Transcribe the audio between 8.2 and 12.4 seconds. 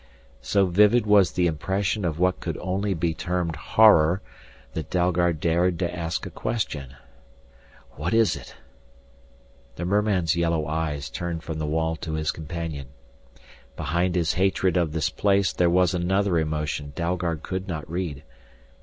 it?" The merman's yellow eyes turned from the wall to his